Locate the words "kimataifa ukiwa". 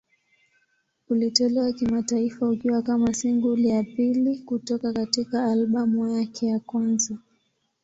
1.73-2.81